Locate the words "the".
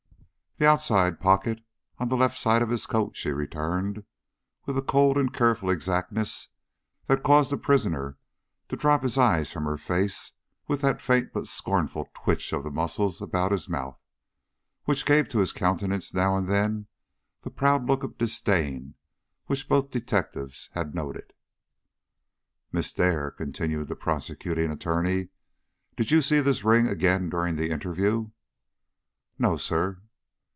0.57-0.69, 2.09-2.15, 7.51-7.57, 12.63-12.69, 17.41-17.49, 19.89-19.99, 23.87-23.95, 27.55-27.71